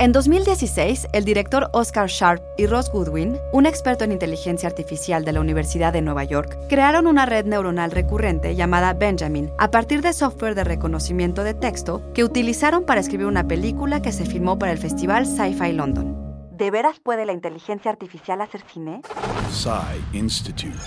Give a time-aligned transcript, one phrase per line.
[0.00, 5.32] En 2016, el director Oscar Sharp y Ross Goodwin, un experto en inteligencia artificial de
[5.32, 10.12] la Universidad de Nueva York, crearon una red neuronal recurrente llamada Benjamin a partir de
[10.12, 14.70] software de reconocimiento de texto que utilizaron para escribir una película que se filmó para
[14.70, 16.16] el Festival Sci-Fi London.
[16.52, 19.00] ¿De veras puede la inteligencia artificial hacer cine?
[19.50, 20.78] Sci Institute.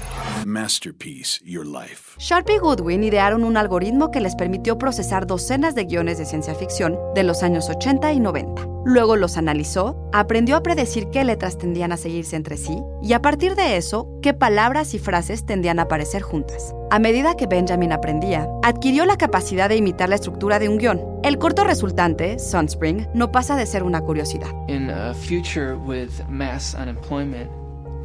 [0.46, 2.16] Masterpiece Your Life.
[2.18, 6.55] Sharp y Goodwin idearon un algoritmo que les permitió procesar docenas de guiones de ciencia
[6.55, 8.70] ficción de los años 80 y 90.
[8.84, 13.21] Luego los analizó, aprendió a predecir qué letras tendían a seguirse entre sí y a
[13.21, 16.73] partir de eso, qué palabras y frases tendían a aparecer juntas.
[16.90, 20.99] A medida que Benjamin aprendía, adquirió la capacidad de imitar la estructura de un guion.
[21.23, 24.49] El corto resultante, Sunspring, no pasa de ser una curiosidad.
[24.67, 27.49] In a future with mass unemployment,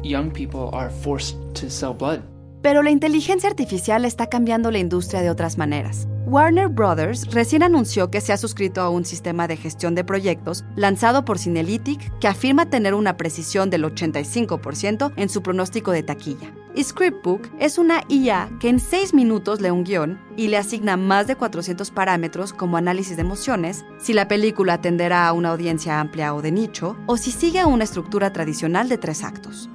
[0.03, 2.21] young people are forced to sell blood.
[2.61, 6.07] Pero la inteligencia artificial está cambiando la industria de otras maneras.
[6.27, 10.65] Warner Brothers recién anunció que se ha suscrito a un sistema de gestión de proyectos
[10.75, 16.51] lanzado por Cinelytic que afirma tener una precisión del 85% en su pronóstico de taquilla.
[16.77, 21.27] Scriptbook es una IA que en 6 minutos lee un guion y le asigna más
[21.27, 26.35] de 400 parámetros como análisis de emociones, si la película atenderá a una audiencia amplia
[26.35, 29.69] o de nicho, o si sigue una estructura tradicional de tres actos.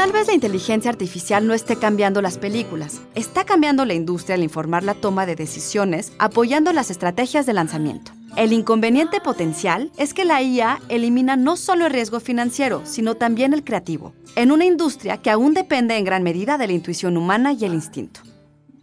[0.00, 4.42] Tal vez la inteligencia artificial no esté cambiando las películas, está cambiando la industria al
[4.42, 8.12] informar la toma de decisiones, apoyando las estrategias de lanzamiento.
[8.34, 13.52] El inconveniente potencial es que la IA elimina no solo el riesgo financiero, sino también
[13.52, 17.52] el creativo, en una industria que aún depende en gran medida de la intuición humana
[17.52, 18.20] y el instinto.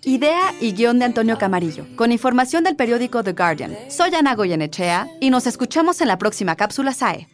[0.04, 3.76] Idea y guion de Antonio Camarillo, con información del periódico The Guardian.
[3.90, 7.28] Soy Ana Goyenechea y nos escuchamos en la próxima cápsula SAE.